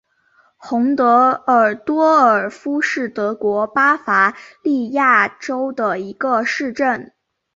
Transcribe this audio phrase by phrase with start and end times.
[0.57, 7.13] 洪德尔多尔夫是德国巴伐利亚州的一个市镇。